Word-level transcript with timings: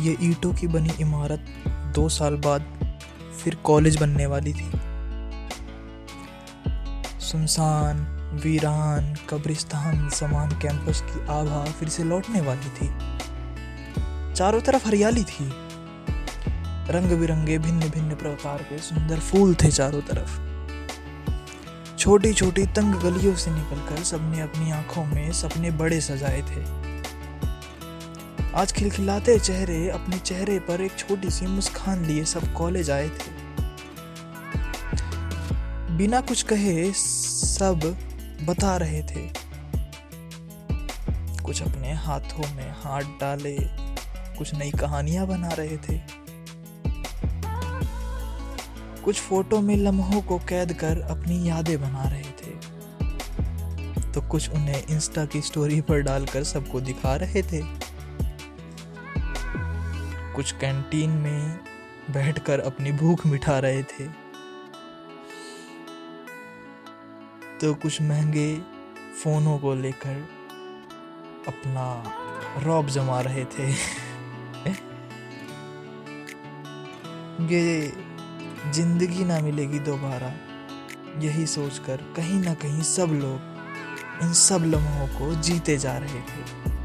ये 0.00 0.16
ईंटों 0.22 0.54
की 0.54 0.66
बनी 0.66 0.90
इमारत 1.00 1.46
दो 1.68 2.08
साल 2.08 2.36
बाद 2.36 2.62
फिर 3.44 3.54
कॉलेज 3.54 3.96
बनने 3.96 4.26
वाली 4.26 4.52
थी। 4.52 4.70
सुनसान, 7.20 7.96
वीरान, 8.44 9.14
कब्रिस्तान, 9.30 10.08
समान 10.08 10.50
कैंपस 10.50 11.00
की 11.00 11.20
आभा 11.20 11.64
फिर 11.64 11.88
से 11.88 12.04
लौटने 12.04 12.40
वाली 12.40 12.70
थी। 12.70 12.86
चारों 14.34 14.60
तरफ़ 14.60 14.86
हरियाली 14.86 15.24
थी। 15.24 15.50
रंग 16.90 17.20
बिरंगे 17.20 17.58
भिन्न 17.58 17.80
भिन्न 17.80 18.14
प्रकार 18.14 18.62
के 18.62 18.78
सुंदर 18.78 19.18
फूल 19.18 19.54
थे 19.54 19.70
चारों 19.70 20.00
तरफ़। 20.00 20.50
छोटी 21.98 22.32
छोटी 22.32 22.66
तंग 22.66 22.94
गलियों 22.94 23.34
से 23.34 23.50
निकलकर 23.50 24.02
सबने 24.02 24.40
अपनी 24.40 24.70
आँखों 24.70 25.04
में 25.04 25.32
सपने 25.32 25.70
बड़े 25.70 26.00
सजाए 26.00 26.42
थे। 26.42 26.89
आज 28.54 28.72
खिलखिलाते 28.72 29.38
चेहरे, 29.38 29.90
अपने 29.90 30.18
चेहरे 30.18 30.58
पर 30.58 30.80
एक 30.80 30.96
छोटी 30.98 31.30
सी 31.30 31.46
मुस्कान 31.46 32.04
लिए 32.04 32.24
सब 32.24 32.52
कॉलेज 32.52 32.90
आए 32.90 33.08
थे। 33.08 33.30
बिना 35.96 36.20
कुछ 36.20 36.42
कहे 36.42 36.92
सब 36.92 37.96
बता 38.44 38.76
रहे 38.76 39.02
थे। 39.02 39.32
कुछ 41.42 41.62
अपने 41.62 41.92
हाथों 41.92 42.54
में 42.54 42.70
हाथ 42.70 43.02
डाले, 43.02 43.56
कुछ 44.38 44.54
नई 44.54 44.70
कहानियाँ 44.70 45.26
बना 45.26 45.48
रहे 45.48 45.76
थे। 45.76 45.98
कुछ 49.04 49.20
फ़ोटो 49.20 49.60
में 49.60 49.76
लम्हों 49.76 50.22
को 50.22 50.38
कैद 50.38 50.72
कर 50.72 51.00
अपनी 51.00 51.48
यादें 51.48 51.80
बना 51.80 52.08
रहे 52.08 52.30
थे। 52.30 52.52
तो 54.12 54.22
कुछ 54.22 54.50
उन्हें 54.50 54.86
इंस्टा 54.86 55.24
की 55.24 55.40
स्टोरी 55.40 55.80
पर 55.80 56.00
डालकर 56.00 56.44
सबको 56.44 56.80
दिखा 56.80 57.16
रहे 57.16 57.42
थे। 57.42 57.89
कुछ 60.40 60.52
कैंटीन 60.52 61.10
में 61.10 61.58
बैठकर 62.10 62.60
अपनी 62.60 62.92
भूख 62.92 63.26
मिटा 63.26 63.58
रहे 63.58 63.82
थे। 63.82 64.06
तो 67.58 67.72
कुछ 67.74 68.00
महँगे 68.02 68.54
फोनों 69.24 69.58
को 69.58 69.74
लेकर 69.74 70.16
अपना 71.48 71.84
रॉब 72.64 72.86
जमा 72.86 73.20
रहे 73.20 73.44
थे। 73.44 73.68
ये 77.46 77.92
ज़िंदगी 78.72 79.24
ना 79.24 79.40
मिलेगी 79.40 79.78
दोबारा, 79.78 80.32
यही 81.18 81.46
सोचकर 81.46 82.12
कहीं 82.16 82.42
ना 82.42 82.54
कहीं 82.54 82.82
सब 82.82 83.18
लोग 83.22 84.22
इन 84.22 84.32
सब 84.32 84.64
लम्हों 84.64 85.08
को 85.08 85.34
जीते 85.42 85.76
जा 85.78 85.98
रहे 85.98 86.20
थे। 86.22 86.79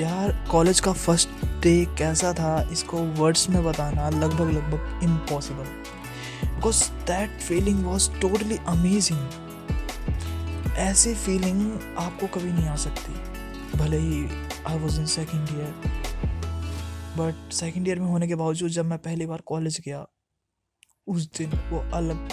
यार 0.00 0.32
कॉलेज 0.50 0.80
का 0.80 0.92
फ़र्स्ट 0.92 1.28
डे 1.62 1.84
कैसा 1.98 2.32
था, 2.32 2.68
इसको 2.72 2.98
वर्ड्स 3.20 3.48
में 3.50 3.64
बताना 3.64 4.08
लगभग 4.10 4.50
लगभग 4.50 5.00
impossible 5.04 5.64
because 6.44 6.82
that 7.06 7.40
feeling 7.40 7.84
was 7.84 8.10
totally 8.20 8.56
amazing 8.68 9.28
ऐसी 10.78 11.14
फीलिंग 11.14 11.72
आपको 11.98 12.26
कभी 12.34 12.52
नहीं 12.52 12.66
आ 12.68 12.74
सकती, 12.76 13.12
भले 13.78 13.98
ही 13.98 14.24
I 14.68 14.78
was 14.78 15.00
in 15.00 15.06
second 15.06 15.48
year 15.50 15.74
but 17.18 17.52
second 17.54 17.88
year 17.88 18.00
में 18.00 18.06
होने 18.06 18.26
के 18.28 18.34
बावजूद 18.34 18.70
जब 18.70 18.84
मैं 18.84 18.98
पहली 18.98 19.26
बार 19.26 19.40
कॉलेज 19.46 19.80
गया, 19.84 20.06
उस 21.06 21.30
दिन 21.38 21.50
वो 21.70 21.78
अलग 21.94 22.28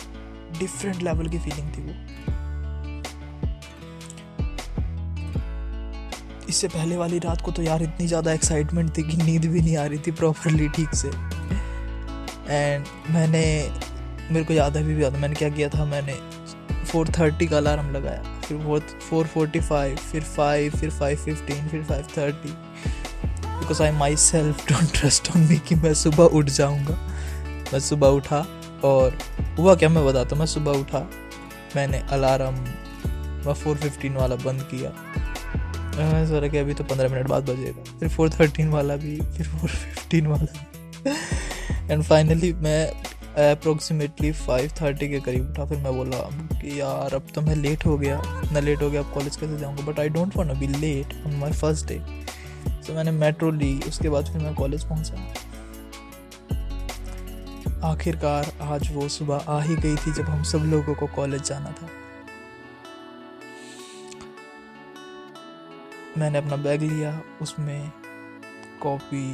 डिफरेंट 0.59 1.01
लेवल 1.03 1.27
की 1.29 1.39
फीलिंग 1.39 1.71
थी 1.77 1.81
वो। 1.81 1.93
इससे 6.53 6.67
पहले 6.69 6.97
वाली 6.97 7.19
रात 7.19 7.41
को 7.41 7.51
तो 7.51 7.61
यार 7.63 7.83
इतनी 7.83 8.07
ज़्यादा 8.07 8.33
एक्साइटमेंट 8.33 8.97
थी 8.97 9.03
कि 9.03 9.15
नींद 9.17 9.45
भी 9.45 9.61
नहीं 9.61 9.77
आ 9.77 9.85
रही 9.85 9.97
थी 9.97 10.11
प्रॉपरली 10.13 10.67
ठीक 10.69 10.93
से। 10.95 11.07
एंड 12.47 12.85
मैंने, 13.11 13.41
मेरे 14.31 14.43
को 14.45 14.53
याद 14.53 14.77
है 14.77 14.83
भी 14.85 15.03
याद 15.03 15.15
मैंने 15.17 15.35
क्या 15.35 15.49
किया 15.49 15.69
था, 15.69 15.85
मैंने 15.85 16.13
फोर 16.85 17.09
थर्टी 17.17 17.47
का 17.47 17.57
अलार्म 17.57 17.89
लगाया, 17.91 18.21
फिर 18.41 18.57
फोर 18.59 18.79
फोर 19.01 19.27
फोर्टी 19.27 19.59
फाइव 19.61 19.95
फिर 20.11 20.23
फाइव 20.25 20.75
फिर 20.77 20.89
फाइव 20.91 21.23
फिफ्टीन 21.25 21.67
फिर 21.69 21.83
five 21.83 22.07
thirty 22.17 22.49
because 22.49 23.81
I 23.83 23.91
myself 24.17 24.67
don't 24.69 24.91
trust 24.99 25.31
on 25.31 25.47
me 25.47 25.57
कि 25.67 25.75
मैं 25.77 25.93
सुबह 25.95 26.37
उठ 26.37 26.49
जाऊँगा। 26.51 26.97
मैं 27.73 27.79
सुबह 27.79 28.07
उठा 28.19 28.45
और 28.83 29.17
हुआ 29.57 29.75
क्या 29.75 29.89
मैं 29.89 30.05
बताता 30.05 30.29
हूँ, 30.29 30.39
मैं 30.39 30.47
सुबह 30.47 30.79
उठा, 30.79 31.07
मैंने 31.75 32.03
अलार्म 32.11 32.63
फोर 33.53 33.77
फिफ्टीन 33.77 34.15
वाला 34.15 34.35
बंद 34.37 34.61
किया। 34.71 34.91
मैं 35.95 36.25
सोचा 36.27 36.47
कि 36.47 36.57
अभी 36.57 36.73
तो 36.73 36.83
पंद्रह 36.83 37.09
मिनट 37.09 37.27
बाद 37.27 37.49
बजेगा। 37.49 37.83
फिर 37.99 38.09
फोर 38.09 38.29
थर्टीन 38.31 38.69
वाला 38.69 38.95
भी, 38.97 39.15
फिर 39.17 39.47
फोर 39.47 39.69
फिफ्टीन 39.69 40.27
वाला 40.27 41.11
एंड 41.91 42.03
फाइनली 42.03 42.53
मैं 42.55 42.87
अप्रोक्सीमेटली 43.51 44.31
फाइव 44.31 44.71
थर्टी 44.81 45.07
के 45.09 45.19
करीब 45.19 45.49
उठा, 45.49 45.65
फिर 45.65 45.77
मैं 45.77 45.95
बोला 45.95 46.17
कि 46.53 46.79
यार, 46.79 47.13
अब 47.15 47.27
तो 47.35 47.41
मैं 47.41 47.55
लेट 47.55 47.85
हो 47.85 47.97
गया। 47.97 48.17
इतना 48.43 48.59
लेट 48.59 48.81
हो 48.81 48.89
गया, 48.89 49.01
अब 49.01 49.13
कॉलेज 49.13 49.35
कैसे 49.35 49.57
जाऊँगा? 49.59 49.85
But 49.85 49.99
I 49.99 50.09
don't 50.09 50.37
want 50.37 50.51
be 50.59 50.67
late 50.67 51.13
on 51.25 51.35
my 51.35 51.51
first 51.51 51.87
day 51.87 51.99
तो 52.87 52.93
मैंने 52.93 53.11
मेट्रो 53.11 53.51
ली, 53.51 53.79
उसके 53.87 54.09
बाद 54.09 54.25
फिर 54.25 54.41
मैं 54.41 54.53
कॉलेज 54.55 54.83
पहुँचा। 54.83 55.15
आखिरकार 57.83 58.51
आज 58.63 58.89
वो 58.93 59.07
सुबह 59.09 59.45
आ 59.47 59.61
ही 59.61 59.75
गई 59.75 59.95
थी 59.95 60.11
जब 60.13 60.25
हम 60.25 60.43
सब 60.43 60.63
लोगों 60.65 60.93
को 60.95 61.07
कॉलेज 61.15 61.43
जाना 61.43 61.71
था। 61.71 61.87
मैंने 66.17 66.37
अपना 66.37 66.55
बैग 66.55 66.81
लिया, 66.81 67.21
उसमें 67.41 67.91
कॉपी 68.81 69.27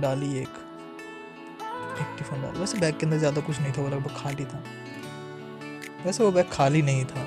डाली 0.00 0.32
एक 0.38 0.48
एक 2.00 2.16
टिफ़िन 2.18 2.42
डाल। 2.42 2.60
वैसे 2.60 2.78
बैग 2.78 2.98
के 2.98 3.06
अंदर 3.06 3.18
ज़्यादा 3.18 3.40
कुछ 3.40 3.60
नहीं 3.60 3.72
था, 3.72 3.82
वो 3.82 3.88
लगभग 3.88 4.16
खाली 4.16 4.44
था। 4.44 4.62
वैसे 6.06 6.24
वो 6.24 6.30
बैग 6.32 6.48
खाली 6.52 6.82
नहीं 6.82 7.04
था। 7.04 7.26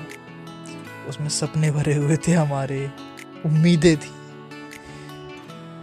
उसमें 1.08 1.28
सपने 1.28 1.70
भरे 1.70 1.94
हुए 1.94 2.16
थे, 2.16 2.32
हमारे 2.32 2.90
उम्मीदें 3.46 3.96
थी। 3.96 4.10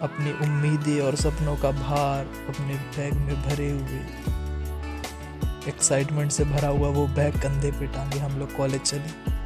अपनी 0.02 0.32
उम्मीदें 0.46 1.00
और 1.02 1.16
सपनों 1.16 1.56
का 1.58 1.72
भार 1.72 2.26
अपने 2.50 2.76
बैग 2.98 3.14
में 3.14 3.42
भरे 3.44 3.70
हुए। 3.70 4.00
एक्साइटमेंट 5.68 6.32
से 6.32 6.44
भरा 6.46 6.68
हुआ 6.68 6.90
वो 6.90 7.08
बैग 7.08 7.42
कंधे 7.42 7.72
पे 7.72 7.88
टांगे 7.88 8.20
हम 8.20 8.40
लोग 8.40 8.56
कॉलेज 8.56 8.82
चले। 8.82 9.37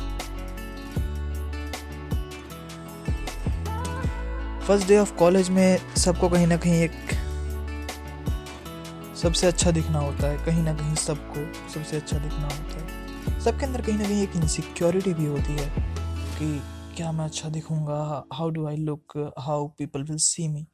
फ़र्स्ट 4.71 4.87
डे 4.87 4.97
ऑफ़ 4.97 5.11
कॉलेज 5.15 5.49
में 5.49 5.95
सबको 5.97 6.27
कहीं 6.29 6.45
ना 6.47 6.57
कहीं 6.57 6.81
एक 6.81 6.91
सबसे 9.21 9.47
अच्छा 9.47 9.71
दिखना 9.71 9.99
होता 9.99 10.27
है, 10.27 10.37
कहीं 10.45 10.63
ना 10.63 10.73
कहीं 10.73 10.95
सबको 10.95 11.71
सबसे 11.73 11.97
अच्छा 11.97 12.17
दिखना 12.17 12.43
होता 12.43 12.79
है। 12.79 13.39
सबके 13.41 13.65
अंदर 13.65 13.81
कहीं 13.81 13.97
ना 13.97 14.03
कहीं 14.03 14.21
एक 14.23 14.35
इनसिक्योरिटी 14.35 15.13
भी 15.13 15.25
होती 15.25 15.53
है 15.53 15.67
कि 16.37 16.61
क्या 16.97 17.11
मैं 17.11 17.25
अच्छा 17.25 17.49
दिखूँगा 17.49 18.23
how 18.33 18.49
do 18.49 18.67
I 18.67 18.77
look 18.77 19.17
how 19.39 19.67
people 19.79 20.03
will 20.03 20.17
see 20.17 20.47
me 20.47 20.65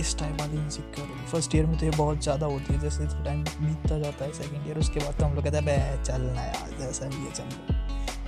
इस 0.00 0.16
टाइप 0.18 0.40
वाली 0.40 0.56
इनसिक्योरिटी 0.56 1.26
फ़र्स्ट 1.32 1.54
ईयर 1.54 1.66
में 1.66 1.78
तो 1.78 1.84
ये 1.86 1.90
बहुत 1.96 2.22
ज़्यादा 2.22 2.46
होती 2.46 2.74
है, 2.74 2.80
जैसे 2.80 3.06
टाइम 3.24 3.42
बीतता 3.42 3.98
जाता 3.98 4.24
है 4.24 4.32
सेकेंड 4.32 4.66
ईयर 4.66 4.78
उसके 4.78 5.00
बाद 5.00 5.18
तो 5.18 5.24
हम 5.24 5.34
लोग 5.34 5.44
कहते 5.44 5.70
हैं 5.70 6.02
चलना 6.04 6.42
यार, 6.42 6.76
जैसा 6.80 7.06
भी 7.06 7.24
है 7.24 7.32
चल 7.32 7.75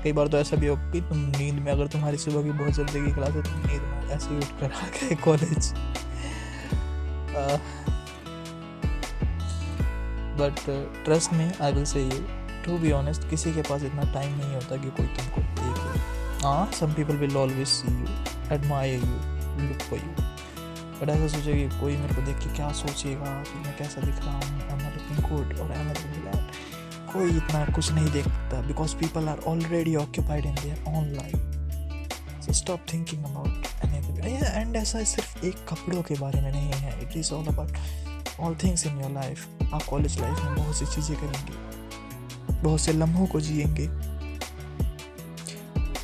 कई 0.02 0.12
बार 0.12 0.28
तो 0.28 0.38
ऐसा 0.38 0.56
भी 0.56 0.66
हो 0.66 0.76
कि 0.92 1.00
तुम 1.00 1.18
नींद 1.18 1.54
में, 1.54 1.72
अगर 1.72 1.86
तुम्हारी 1.86 2.18
सुबह 2.18 2.42
की 2.42 2.50
बहुत 2.50 2.72
जल्दी 2.72 3.04
की 3.06 3.12
क्लास 3.12 3.30
है, 3.30 3.42
तुम 3.42 3.58
नींद 3.66 3.82
में 3.82 4.08
ऐसे 4.10 4.30
ही 4.30 4.36
उठ 4.36 4.60
कर 4.60 4.72
आ 4.72 4.86
गए 4.94 5.14
कॉलेज 5.14 5.72
बट 10.40 10.64
ट्रस्ट 11.04 11.32
में 11.32 11.58
I 11.62 11.72
will 11.72 11.84
say 11.84 12.04
you 12.04 12.22
to 12.64 12.78
be 12.78 12.92
honest 12.92 13.28
किसी 13.30 13.52
के 13.52 13.62
पास 13.62 13.82
इतना 13.82 14.02
टाइम 14.12 14.38
नहीं 14.38 14.54
होता 14.54 14.76
कि 14.76 14.90
कोई 14.90 15.06
तुमको 15.06 15.40
देखे 15.40 15.98
हाँ 16.46 16.70
some 16.72 16.92
people 16.92 17.16
will 17.16 17.36
always 17.36 17.68
see 17.68 17.92
you 17.92 18.54
admire 18.54 18.94
you 18.94 19.68
look 19.68 19.82
for 19.82 19.98
you 19.98 20.24
but 21.00 21.08
ऐसा 21.08 21.26
सोचे 21.28 21.68
कोई 21.80 21.96
मेरे 21.96 22.14
को 22.14 22.22
देख 22.22 22.38
के 22.38 22.54
क्या 22.56 22.72
सोचेगा, 22.72 23.42
कि 23.42 23.58
मैं 23.58 23.76
कैसा 23.76 24.00
दिख 24.00 24.16
रहा 24.16 24.34
हूँ 24.34 24.42
आई 24.42 24.78
एम 24.78 24.92
लुकिंग 24.92 25.18
गुड 25.30 25.58
और 25.58 25.72
आई 25.72 25.78
एम 25.80 25.88
लुकिंग 25.88 26.24
बैड 26.24 26.44
कोई 27.12 27.36
इतना 27.36 27.64
कुछ 27.66 27.92
नहीं 27.92 28.10
देखता 28.12 28.60
because 28.60 28.94
people 28.96 29.28
are 29.28 29.38
already 29.38 29.94
occupied 29.96 30.46
in 30.46 30.54
their 30.54 30.84
on 30.88 31.04
life 31.14 32.42
so 32.42 32.52
stop 32.52 32.86
thinking 32.92 33.24
about 33.24 33.66
and 34.24 34.76
ऐसा 34.76 35.02
सिर्फ़ 35.04 35.44
एक 35.46 35.54
कपड़ों 35.68 36.02
के 36.02 36.14
बारे 36.14 36.40
में 36.40 36.50
नहीं 36.50 36.72
है. 36.72 37.02
It 37.02 37.16
is 37.16 37.32
all 37.32 37.46
about 37.46 37.72
all 38.40 38.56
things 38.64 38.86
in 38.86 39.00
your 39.00 39.10
life 39.10 39.46
आप 39.74 39.82
कॉलेज 39.82 40.20
लाइफ 40.20 40.42
में 40.44 40.54
बहुत 40.54 40.76
सी 40.76 40.86
चीज़ें 40.86 41.16
करेंगे. 41.16 42.62
बहुत 42.62 42.80
से 42.80 42.92
लम्हों 42.92 43.26
को 43.26 43.40
जिएँगे. 43.40 43.88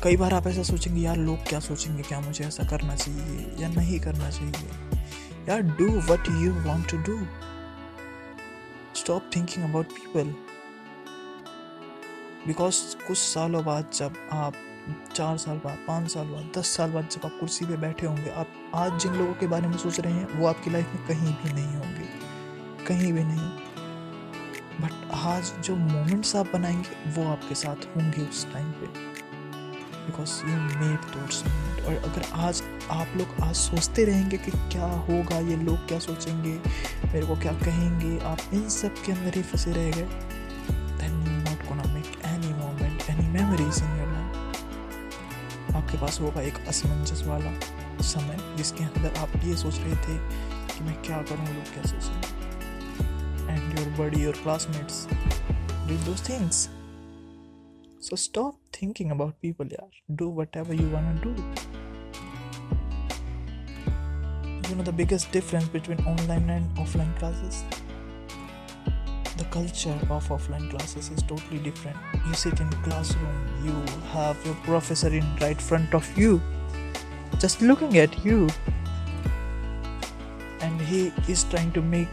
कई 0.03 0.17
बार 0.17 0.33
आप 0.33 0.47
ऐसा 0.47 0.63
सोचेंगे, 0.63 1.01
यार, 1.01 1.17
लोग 1.17 1.47
क्या 1.47 1.59
सोचेंगे? 1.59 2.03
क्या 2.03 2.19
मुझे 2.19 2.45
ऐसा 2.45 2.63
करना 2.63 2.95
चाहिए 2.95 3.55
या 3.59 3.67
नहीं 3.67 3.99
करना 3.99 4.29
चाहिए? 4.29 4.69
यार 5.49 5.61
do 5.61 5.87
what 6.13 6.27
you 6.29 6.53
want 6.53 6.91
to 6.91 6.97
do 6.97 7.19
stop 8.95 9.29
thinking 9.35 9.69
about 9.69 9.85
people 9.85 10.35
because 12.47 13.07
कुछ 13.07 13.17
सालों 13.17 13.65
बाद 13.65 13.91
जब 13.93 14.13
आप 14.31 14.53
चार 15.15 15.37
साल 15.37 15.57
बाद, 15.57 15.77
पाँच 15.87 16.11
साल 16.13 16.25
बाद, 16.25 16.51
दस 16.57 16.67
साल 16.67 16.91
बाद 16.91 17.09
जब 17.11 17.21
आप 17.25 17.37
कुर्सी 17.39 17.65
पे 17.65 17.77
बैठे 17.77 18.07
होंगे, 18.07 18.29
आप 18.29 18.47
आज 18.75 19.01
जिन 19.01 19.13
लोगों 19.13 19.33
के 19.33 19.47
बारे 19.47 19.67
में 19.67 19.77
सोच 19.77 19.99
रहे 19.99 20.13
हैं, 20.13 20.39
वो 20.39 20.47
आपकी 20.47 20.71
लाइफ 20.71 20.87
में 20.95 21.07
कहीं 21.07 21.33
भी 21.33 21.53
नहीं 21.53 21.75
होंगे। 21.75 22.05
कहीं 22.85 23.13
भी 23.13 23.23
नहीं। 23.23 23.49
बट 24.81 25.11
आज 25.13 25.53
जो 25.59 25.75
मोमेंट्स 25.75 26.35
आप 26.35 26.49
बनाएँगे, 26.53 27.11
वो 27.11 27.31
आपके 27.31 27.55
साथ 27.55 27.75
होंगे 27.75 28.21
उस 28.21 28.53
टाइम 28.53 28.71
पे। 28.71 28.85
बिकॉज़ 30.05 30.41
यू 30.41 30.55
मेड 30.55 30.99
दोट्स 30.99 31.43
और 31.85 31.95
अगर 32.09 32.25
आज 32.33 32.63
आप 32.91 33.07
लोग 33.17 33.27
आज 33.43 33.55
सोचते 33.55 34.05
रहेंगे 34.05 34.37
कि 34.37 34.51
क्या 34.51 34.85
होगा, 34.85 35.39
ये 35.39 35.55
लोग 35.55 35.87
क्या 35.87 35.99
सोचेंगे, 35.99 36.61
मेरे 37.13 37.27
को 37.27 37.35
क्या 37.35 37.53
कहेंगे, 37.53 38.25
आप 38.25 38.39
इन 38.53 38.69
सब 38.69 38.93
के 39.05 39.11
अंदर 39.11 39.35
ही 39.35 39.41
फंसे 39.41 39.71
रह 39.71 39.91
गए। 39.91 40.34
आपके 45.95 46.05
पास 46.05 46.19
होगा 46.21 46.41
एक 46.41 46.57
असमंजस 46.67 47.21
वाला 47.23 47.51
समय 48.03 48.37
जिसके 48.57 48.83
अंदर 48.83 49.17
आप 49.17 49.35
ये 49.43 49.55
सोच 49.57 49.77
रहे 49.77 49.95
थे 50.05 50.17
कि 50.69 50.83
मैं 50.83 50.95
क्या 51.03 51.21
करूँ, 51.21 51.45
लोग 51.47 51.71
क्या 51.73 51.83
सोचें। 51.91 53.49
And 53.49 53.79
your 53.79 53.87
buddy 53.99 54.23
your 54.23 54.33
classmates 54.43 55.05
do 55.87 55.97
those 56.05 56.27
things 56.29 56.57
so 58.09 58.15
stop 58.15 58.59
thinking 58.81 59.11
about 59.11 59.33
people 59.41 59.69
यार 59.73 60.15
do 60.15 60.29
whatever 60.57 60.81
you 60.81 60.89
want 60.91 61.23
do 61.23 61.35
you 64.67 64.75
know 64.77 64.83
the 64.85 64.93
biggest 64.99 65.27
difference 65.33 65.67
between 65.73 65.99
online 66.11 66.47
and 66.51 66.79
offline 66.83 67.11
classes? 67.19 67.57
The 69.37 69.45
culture 69.45 69.97
of 70.09 70.27
offline 70.29 70.69
classes 70.69 71.09
is 71.09 71.21
totally 71.23 71.59
different. 71.59 71.97
You 72.27 72.33
sit 72.33 72.59
in 72.59 72.69
classroom 72.83 73.45
you 73.65 73.73
have 74.11 74.37
your 74.45 74.55
professor 74.63 75.07
in 75.07 75.25
right 75.41 75.59
front 75.59 75.93
of 75.93 76.05
you 76.17 76.41
just 77.39 77.61
looking 77.61 77.97
at 77.97 78.23
you 78.23 78.47
and 80.61 80.79
he 80.81 81.11
is 81.27 81.43
trying 81.45 81.71
to 81.71 81.81
make 81.81 82.07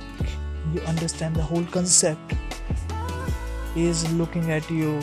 you 0.72 0.80
understand 0.82 1.36
the 1.36 1.42
whole 1.42 1.64
concept. 1.64 2.34
He 3.74 3.86
is 3.86 4.10
looking 4.12 4.50
at 4.50 4.68
you. 4.70 5.00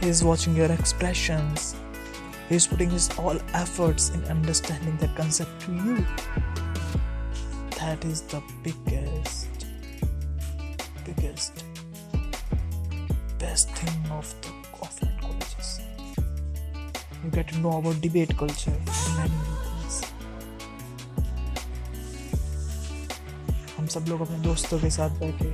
He 0.00 0.08
is 0.08 0.22
watching 0.22 0.54
your 0.54 0.70
expressions. 0.70 1.76
He 2.48 2.56
is 2.56 2.66
putting 2.66 2.90
his 2.90 3.10
all 3.18 3.38
efforts 3.54 4.10
in 4.10 4.24
understanding 4.24 4.96
the 4.96 5.08
concept 5.08 5.60
to 5.62 5.72
you 5.72 6.06
that 7.87 8.05
is 8.05 8.21
the 8.33 8.41
biggest 8.63 9.47
biggest 11.05 11.63
best 13.39 13.69
thing 13.71 14.11
of 14.11 14.33
the 14.41 14.49
offline 14.79 15.19
colleges 15.21 15.79
you 17.23 17.29
get 17.31 17.47
to 17.47 17.59
know 17.59 17.77
about 17.77 18.01
debate 18.01 18.35
culture 18.37 18.77
many 19.17 19.41
things 19.63 20.01
हम 23.77 23.87
सब 23.95 24.05
लोग 24.09 24.21
अपने 24.21 24.37
दोस्तों 24.49 24.79
के 24.79 24.89
साथ 24.97 25.19
बैठे 25.19 25.51